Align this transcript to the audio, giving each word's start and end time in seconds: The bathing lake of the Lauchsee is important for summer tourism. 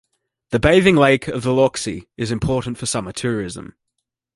The 0.49 0.59
bathing 0.59 0.95
lake 0.95 1.27
of 1.27 1.43
the 1.43 1.53
Lauchsee 1.53 2.07
is 2.17 2.31
important 2.31 2.79
for 2.79 2.87
summer 2.87 3.11
tourism. 3.11 3.75